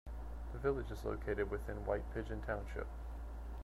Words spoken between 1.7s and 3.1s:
White Pigeon Township.